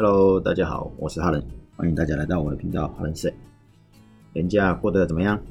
[0.00, 1.42] Hello，大家好，我是哈伦，
[1.76, 3.34] 欢迎大家来到我的频道哈伦 Say。
[4.32, 5.42] 连假过得怎么样？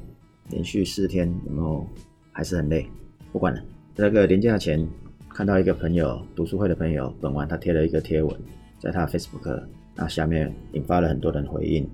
[0.48, 1.86] 连续四天有没有
[2.32, 2.88] 还是很累？
[3.30, 3.62] 不管了。
[3.94, 4.88] 这个连假前
[5.28, 8.34] 看到一个朋友，读书会的朋友，本晚他贴了一个贴文，
[8.78, 9.64] 在他 Facebook，
[9.94, 11.86] 那下面引发了很多人回应。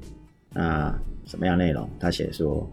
[0.52, 1.90] 那什么样内容？
[1.98, 2.70] 他写说：“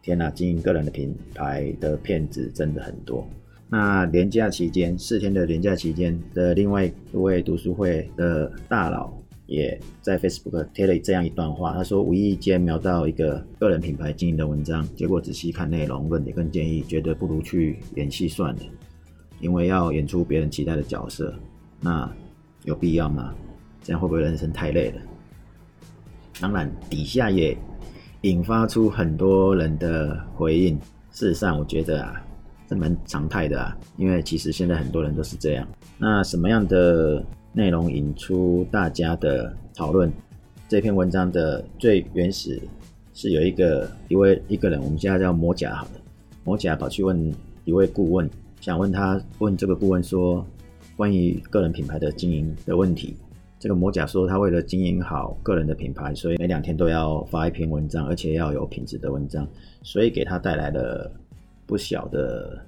[0.00, 3.26] 天哪，经营个人的品牌的骗子真的很多。”
[3.68, 9.12] 那连假期间，四天的连假期间的另外一位读书会的大佬。
[9.54, 18.62] 也在 Facebook 贴了这样一段话，他说无意间瞄到一个个人品牌经营的文章，结果仔细看内容，论点跟建议，觉得不如去演戏算了，
[19.40, 21.32] 因为要演出别人期待的角色，
[21.80, 22.10] 那
[22.64, 23.32] 有必要吗？
[23.82, 25.00] 这样会不会人生太累了？
[26.40, 27.56] 当然，底下也
[28.22, 30.78] 引发出很多人的回应。
[31.12, 32.20] 事实上，我觉得啊，
[32.68, 35.66] 这蛮常态的啊，因为其实现在很多人都是这样。
[35.96, 37.24] 那什么样的？
[37.56, 40.12] 内容引出大家的讨论。
[40.68, 42.60] 这篇文章的最原始
[43.12, 45.90] 是有一个一位一个人，我们现在叫魔甲好了。
[46.42, 47.32] 魔甲跑去问
[47.64, 48.28] 一位顾问，
[48.60, 50.44] 想问他问这个顾问说
[50.96, 53.16] 关于个人品牌的经营的问题。
[53.60, 59.46] 这个魔甲说他为了经营好个人的品牌，所以每两天都要发一篇文章，而且要有品质的文章，
[59.82, 61.08] 所以给他带来了
[61.66, 62.60] 不小的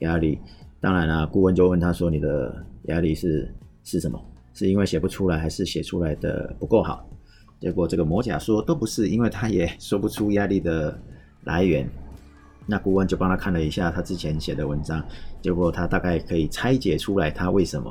[0.00, 0.40] 压力。
[0.80, 2.52] 当然啦，顾问就问他说：“你的
[2.86, 3.48] 压力是？”
[3.84, 4.20] 是什么？
[4.52, 7.08] 是因为写不出来，还是写出来的不够好？
[7.60, 10.98] 结果这个魔甲说都不是，因为他也说不出压力的
[11.44, 11.88] 来源。
[12.66, 15.04] 那顾问就帮他看了一下他之前写的文章，
[15.42, 17.90] 结果他大概可以拆解出来他为什么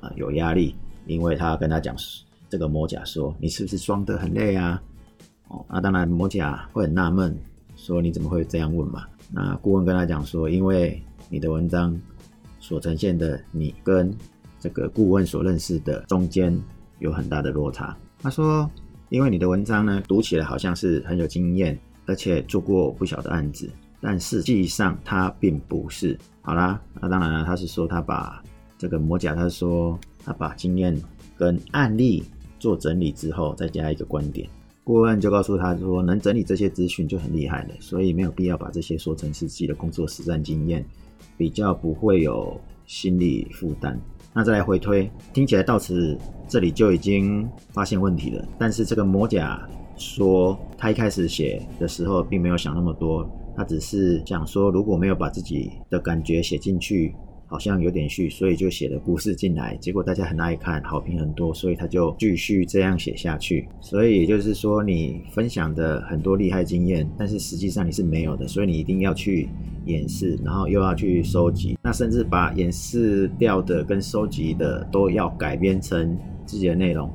[0.00, 0.74] 啊有压力，
[1.06, 1.96] 因为他跟他讲，
[2.48, 4.80] 这个魔甲说你是不是装得很累啊？
[5.48, 7.36] 哦，那当然魔甲会很纳闷，
[7.74, 9.06] 说你怎么会这样问嘛？
[9.30, 12.00] 那顾问跟他讲说，因为你的文章
[12.60, 14.14] 所呈现的你跟
[14.62, 16.56] 这个顾问所认识的中间
[17.00, 17.96] 有很大的落差。
[18.20, 18.70] 他说
[19.10, 21.76] ：“因为你的文章呢，读起来好像是很有经验，
[22.06, 23.68] 而且做过不小的案子，
[24.00, 28.40] 但实际上他并不是。”好啦，那当然了，他是说他把
[28.78, 30.96] 这个魔甲，他说他把经验
[31.36, 32.22] 跟案例
[32.60, 34.48] 做整理之后，再加一个观点。
[34.84, 40.84] 顾问就告诉他说，能整理这些资讯就很厉害了，所以没有必要把这些说成是自己的工作实战经验，
[41.36, 44.00] 比较不会有心理负担。
[44.32, 46.16] 那再来回推，听起来到此
[46.48, 48.44] 这里就已经发现问题了。
[48.58, 49.60] 但是这个魔甲
[49.96, 57.14] 说，他一开始写的时候并没有想那么多，他只是想说，如果没有把自己的感觉写进去。
[57.52, 63.68] 好像有点虚，所以就写了故事进来，结果大家很爱看，好评很多，所以他就继续这样写下去。
[63.78, 69.50] 所以也就是说，你分享的很多厉害经验，但是实际上你是没有的，所以你一定要去
[69.84, 77.10] 演示，然后又要去收集，那甚至把演示掉的跟收集的都要改编成自己的内容。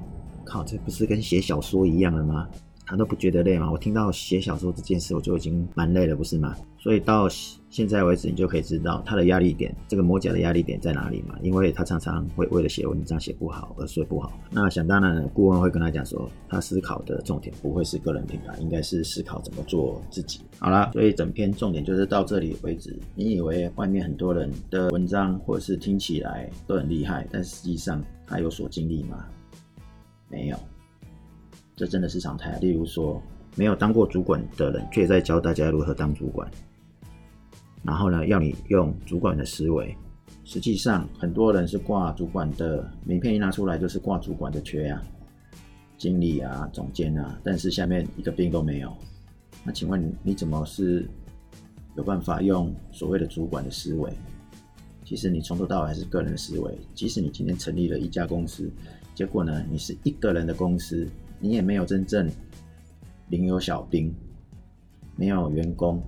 [0.45, 2.47] 靠，这不是跟写小说一样了吗？
[2.87, 3.69] 他都不觉得累吗？
[3.69, 6.55] 我听到写小说这件事，我就已经蛮累了，不是吗？
[6.79, 7.27] 所以到
[7.69, 11.37] 现在为止，你就可以知道他的压力点，这个魔甲的压力点在哪里嘛？
[11.41, 14.31] 因为他常常会为了写文章写不好而睡不好。
[14.49, 20.39] 那想当然，顾问会跟他讲说，他思考的重点不会是个人品牌，应该是思考怎么做自己。
[20.57, 22.97] 好啦，所以整篇重点就是到这里为止。
[23.15, 29.25] 你以为外面很多人的文章或者是听起来都很厉害，但实际上他有所经历吗？
[30.29, 30.57] 没有。
[31.77, 32.57] 这真的是常态。
[32.57, 33.21] 例如说，
[33.55, 36.49] 没有当过主管的人，却在教大家如何当主管，
[37.83, 39.95] 然后呢，要你用主管的思维。
[40.43, 45.03] 实际上，很多人是挂主管的名片一拿出来就是挂主管的缺啊，
[45.99, 48.91] 经理啊、总监啊，但是下面一个兵都没有。
[49.63, 51.07] 那请问你怎么是
[51.95, 54.11] 有办法用所谓的主管的思维？
[55.03, 56.75] 其实你从头到尾还是个人的思维。
[56.95, 58.67] 即使你今天成立了一家公司，
[59.13, 61.07] 结果呢，你是一个人的公司。
[61.39, 62.29] 你也没有真正
[63.29, 64.13] 领有小兵，
[65.15, 66.01] 没有员工，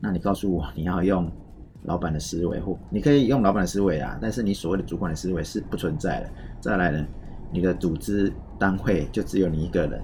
[0.00, 1.30] 那你告诉我，你要用
[1.84, 6.30] 老板的思维，或你可以用老板的思维啊，但是你所谓的主管的思维是不存在的。
[6.60, 7.06] 再来呢，
[7.52, 10.02] 你的组织单位就只有你一个人，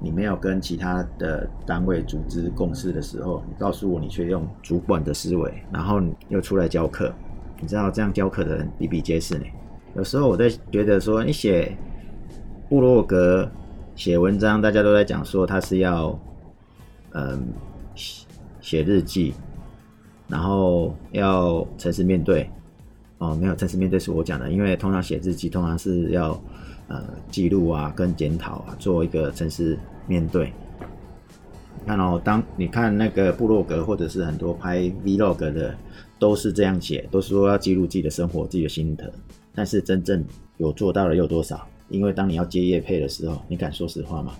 [0.00, 7.12] 你没有跟其他的单位组织共事的时候，你告诉我，你却用主管的思维，然后又出来教课，
[7.60, 9.44] 你知道这样教课的人比比皆是呢。
[9.94, 11.76] 有时候我在觉得说，你写。
[12.68, 13.50] 布洛格
[13.94, 16.18] 写文章，大家都在讲说他是要，
[17.12, 17.48] 嗯，
[18.60, 19.34] 写日记，
[20.28, 22.48] 然后要诚实面对。
[23.18, 26.38] 哦，没有诚实面对是我讲的，因为通常写日记通常是要
[26.88, 30.52] 呃记录啊跟检讨啊，做一个诚实面对。
[31.86, 35.74] 看哦，当你看那个部落格或者是很多拍 Vlog 的，
[36.18, 39.12] 都是这样写，都是说要记录自己的生活、自己的心得，
[39.54, 40.24] 但是真正
[40.56, 41.66] 有做到的有多少？
[41.94, 44.32] 因为当你要接业配的时候，你敢说实话吗？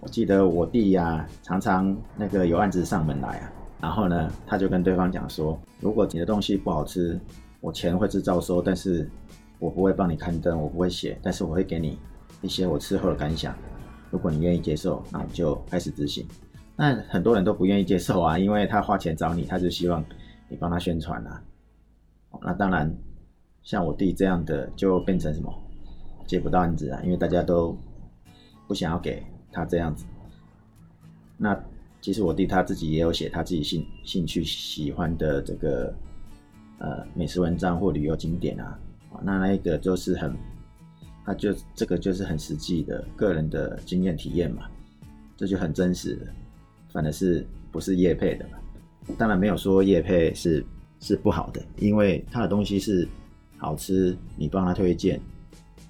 [0.00, 7.18] 我记得我弟呀、常常那个有案子上门来啊，然后呢，他就跟对方讲说，如果你的东西不好吃，
[7.60, 9.10] 我钱会是照收，但是
[9.58, 11.98] 我不会帮你刊登，我不会写，但是我会给你
[12.42, 13.54] 一些我吃后的感想。
[14.10, 16.26] 如果你愿意接受，那我就开始执行。
[16.76, 20.04] 那很多人都不愿意接受啊，因为他花钱找你，他就希望
[20.48, 21.42] 你帮他宣传啊。
[22.42, 22.94] 那当然，
[23.62, 25.50] 像我弟这样的就变成什么，
[26.26, 27.76] 接不到案子啊，因为大家都
[28.66, 29.22] 不想要给
[29.52, 30.04] 他这样子。
[31.36, 31.58] 那
[32.00, 35.94] 其实我弟他自己也有写他自己兴兴趣喜欢的这个。
[36.78, 38.78] 呃，美食文章或旅游景点啊，
[39.22, 40.36] 那那一个就是很，
[41.24, 44.64] 他就这个就是很实际的个人的经验体验嘛，
[45.36, 46.26] 这就很真实的，
[46.92, 48.58] 反而是不是业配的嘛？
[49.16, 50.66] 当然没有说业配是
[50.98, 53.08] 是不好的，因为他的东西是
[53.56, 55.18] 好吃，你帮他推荐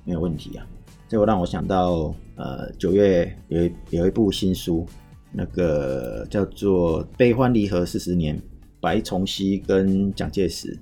[0.05, 0.67] 没有问题啊。
[1.09, 4.87] 这个让我想到，呃，九月有一有一部新书，
[5.33, 8.37] 那个叫做《悲欢离合四十年》。
[8.81, 10.79] 白崇禧跟蒋介石，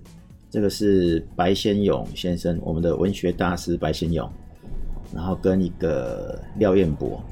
[0.51, 4.29] 这个是白先勇先生，我们的文学大师白先勇，
[5.15, 7.23] 然后跟一个廖彦博，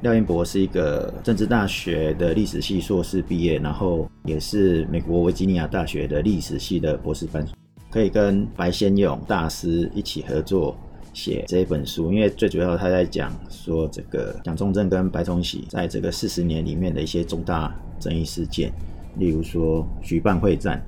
[0.00, 7.46] 廖彦博是一个政治大学的历史系硕士毕业，然后也是美国维吉尼亚大学的历史系的博士班，
[7.90, 10.74] 可以跟白先勇大师一起合作
[11.14, 18.70] 写这一本书，因为最主要他在讲说这个蒋中正跟白崇禧在这个四十年里面的一些重大争议事件。
[19.16, 20.84] 例如说，举办会战，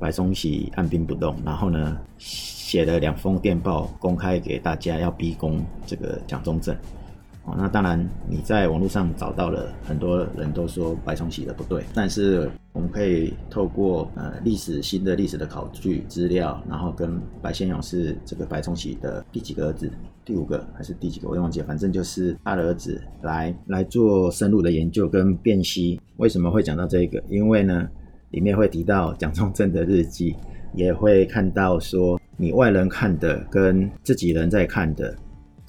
[0.00, 6.76] 白崇禧按兵不动，然后呢，写了两封电报公开给大家，要逼宫这个蒋中正。
[7.56, 19.90] 那当然你在网络上找到了很多人都说白崇禧的不对，但是我们可以透过呃历史新的历史的考据资料，然后跟白先勇是这个白崇禧的第几个儿子，
[20.24, 26.00] 第五个还是第几个，我也忘记了，反正就是他的儿子来来做深入的研究跟辨析。
[26.16, 27.22] 为什么会讲到这个？
[27.28, 27.88] 因为呢，
[28.30, 30.36] 里面会提到蒋中正的日记，
[30.74, 35.14] 也会看到说你外人看的跟自己人在看的。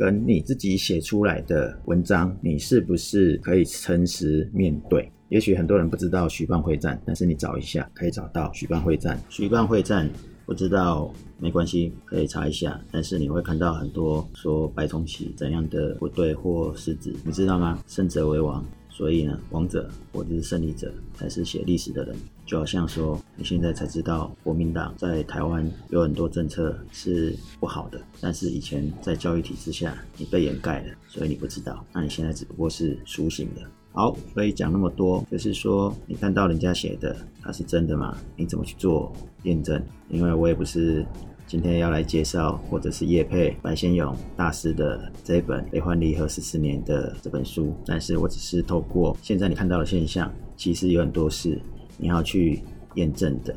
[0.02, 5.08] 跟你自己写出来的文章，你是不是可以诚实面对？
[5.30, 9.22] 也许很多人不知道徐蚌会战，但是你找一下可以找到徐蚌会战。
[9.30, 10.10] 徐蚌会战
[10.44, 12.82] 不知道没关系，可以查一下。
[12.92, 17.80] 但是你会看到很多说白崇禧怎样的部队或失职，你知道吗？
[17.86, 18.66] 胜者为王。
[19.02, 22.16] 所以呢，王者或者是胜利者才是写历史的人。
[22.46, 31.84] 就好像说，你现在才知道国民党在台湾有很多政策是不好的，但是以前在教育体制下你被掩盖了，所以你不知道。
[31.92, 33.64] 那你现在只不过是苏醒的。
[33.92, 38.16] 好，所以讲那么多，就是说你看到人家写的，它是真的吗？
[38.38, 39.12] 你怎么去做
[39.46, 39.82] 验证？
[40.10, 41.04] 因为我也不是。
[41.52, 51.62] 今天要来介绍，或者是叶佩白先勇大师的这一本《悲欢离合十四年》的这本书，但是我只是透过现在你看到的现象，其实有很多事
[51.98, 52.62] 你要去
[52.96, 53.54] 验证的。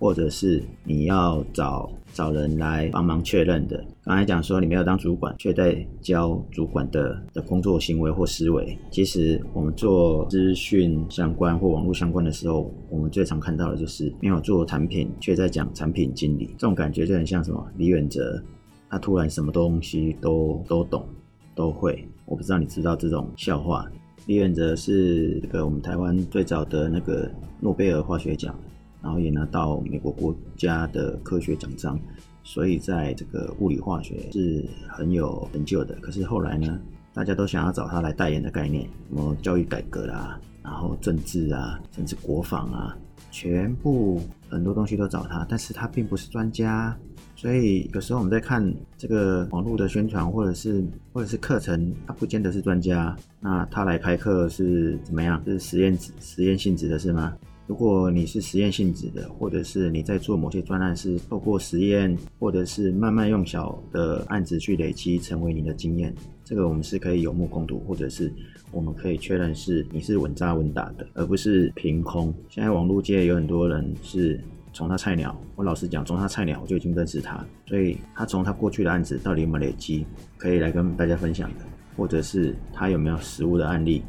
[0.00, 3.84] 或者是你要找找人来帮忙确认的。
[4.02, 8.76] 刚才讲说你没有当主管，却在教主管的的工作行为或思维。
[8.90, 16.46] 其实我们做资讯相关或网络相关的时候，我们最常看到的就是没有做产品，却在讲产品经理。
[16.56, 17.62] 这种感觉就很像什么？
[17.76, 18.42] 李远哲，
[18.88, 21.06] 他突然什么东西都都懂，
[21.54, 22.02] 都会。
[22.24, 23.86] 我不知道你知道这种笑话。
[24.24, 28.58] 李远哲是这个我们台湾最早的那个诺贝尔化学奖。
[29.02, 31.98] 然后也拿到美国国家的科学奖章，
[32.42, 35.94] 所以在这个物理化学是很有成就的。
[36.00, 36.78] 可是后来呢，
[37.12, 42.96] 大家都想要找他来代言的概念，什么教育改革啦，然后政治啊，甚至国防啊，
[43.30, 46.96] 全部很多东西都找他，但是他并不是专家。
[47.38, 53.14] 所以有时候我们在看这个网络的宣传，或者是或者是课程，他不见得是专家。
[53.40, 55.42] 那他来开课是怎么样？
[55.44, 57.36] 是实验实验性质的是吗？
[57.66, 68.32] 如果你是实验性质的，或者是你在做某些专案是透过实验，或者是慢慢用小的案子去累积成为你的经验，这个我们是可以有目共睹，或者是
[68.70, 72.32] 我们可以确认是你是稳扎稳打的，而不是凭空。
[72.48, 74.40] 现在网络界有很多人是
[74.72, 80.06] 从他菜鸟，我老实讲，从他菜鸟我就已经认识他，所以他从他过去的案子到底有没有累积，
[80.36, 81.64] 可以来跟大家分享的，
[81.96, 84.02] 或者是他有没有实务的案例。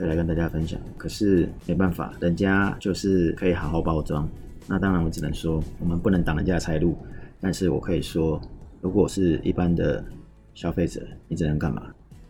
[0.00, 4.26] 可以来跟大家分享，可是没办法，人家就是可以好好包装。
[4.66, 6.96] 那当然，我只能说，我们不能挡人家的财路。
[7.38, 8.40] 但是我可以说，
[8.80, 10.02] 如果是一般的
[10.54, 11.82] 消费者，你只能干嘛？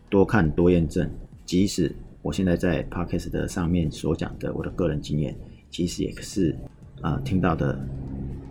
[0.09, 1.09] 多看多验证。
[1.45, 1.89] 即使
[2.21, 5.33] 我现在在 Podcast 的上面所讲的我的个人经验，
[5.69, 6.53] 其实也是
[6.99, 7.79] 啊、听到的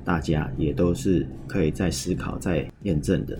[0.03, 3.39] 大家也都是可以在思考、在验证的。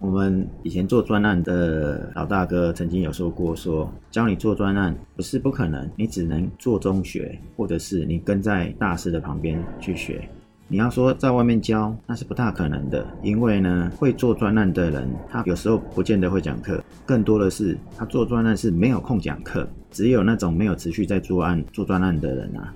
[0.00, 10.26] 我们以前做专案的老大哥曾经有说过说，教你做专案不是不可能，你只能做中学，或者是你跟在大师的旁边去学。
[10.68, 22.72] 你要说在外面教，那是不大可能的，因为呢，会做专案的人，他有时候不见得会讲课，更多的是他做专案是没有空讲课，只有那种没有持续在做案做专案的人啊，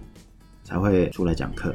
[0.63, 1.75] 才会出来讲课，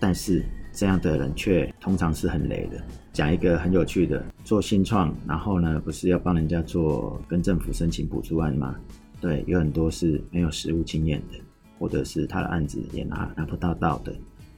[0.00, 0.44] 但是。
[0.70, 2.80] 这样的人却通常是很雷的。
[3.18, 8.76] 讲一个很有趣的，做新创，然后呢，不是要帮人家做跟政府申请补助案吗？
[9.20, 11.36] 对，有很多是没有实务经验的，
[11.80, 14.14] 或者是他的案子也拿拿不到到的，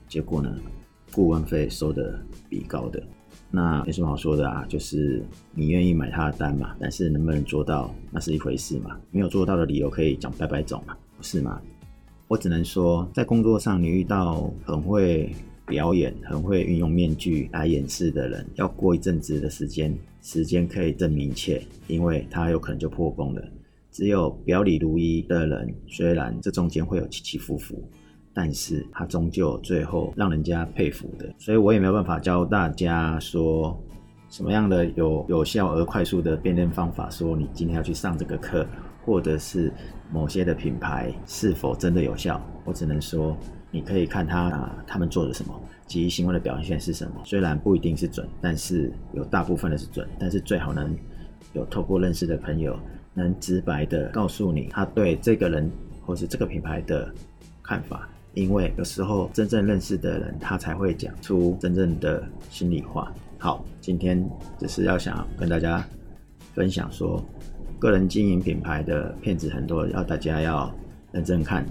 [0.07, 0.55] 结果呢，
[1.11, 3.01] 顾问费收的比高的，
[3.49, 5.25] 那没什么好说的啊，就是
[5.55, 11.59] 你愿意买他的单嘛，但是能不能做到，那是一回事嘛，没有做到的理由可以讲百百种嘛，不是吗？
[12.27, 15.33] 我只能说，在工作上你遇到很会。
[15.71, 23.41] 表演很会运用面具来掩饰的人，要过一阵子的时间，时间可以证明一切，因为他有可能就破功了。
[23.89, 27.81] 只有表里如一的人，虽然这中间会有起起伏伏，
[28.33, 31.33] 但是他终究最后让人家佩服的。
[31.37, 33.81] 所以我也没有办法教大家说
[34.29, 38.67] 什么样的有有效而快速的辨认方法，说你今天要去上这个课，
[39.05, 39.71] 或者是
[40.11, 42.45] 某些的品牌是否真的有效。
[42.65, 43.37] 我只能说。
[43.71, 47.13] 你可以看他啊，他们做了什么，即行为的表现是什么。
[47.23, 50.07] 虽然不一定是准，但是有大部分的是准。
[50.19, 50.93] 但是最好能
[51.53, 52.77] 有透过认识的朋友，
[53.13, 55.71] 能直白的告诉你他对这个人
[56.05, 57.11] 或是这个品牌的
[57.63, 58.07] 看法。
[58.33, 63.11] 因为有时候真正认识的人，他才会讲出真正的心里话。
[63.37, 64.25] 好，今天
[64.57, 65.85] 只是要想跟大家
[66.53, 67.21] 分享说，
[67.79, 70.73] 个人经营品牌的骗子很多，要大家要
[71.11, 71.65] 认真看。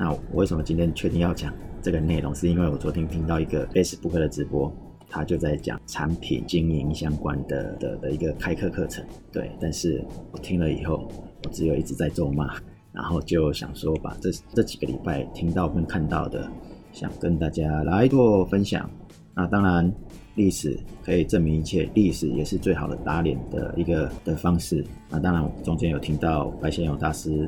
[0.00, 1.52] 那我为什么今天确定要讲
[1.82, 2.34] 这个内容？
[2.34, 4.72] 是因为我昨天听到一个 Facebook 的直播，
[5.10, 9.04] 他就在讲产品经营相关的的的一个开课课程。
[9.30, 10.02] 对，但是
[10.32, 11.06] 我听了以后，
[11.44, 12.56] 我只有一直在咒骂，
[12.94, 16.50] 然后就想说把这这几个礼拜听到跟看到的，
[16.92, 18.90] 想跟大家来做分享。
[19.34, 19.92] 那当然，
[20.34, 24.82] 历史可以证明一切，历史也是最好的打脸的一个的方式。
[25.10, 27.46] 那当然，中间有听到白先勇大师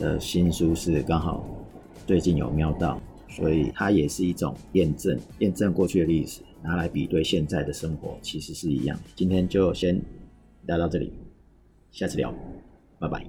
[0.00, 1.46] 的新书是刚好。
[2.06, 8.98] 最近有瞄到，所以它也是一种验证，验证过去的历史，拿来比对现在的生活，其实是一样。
[9.14, 10.00] 今天就先
[10.66, 11.12] 聊到这里，
[11.90, 12.32] 下次聊，
[12.98, 13.24] 拜拜。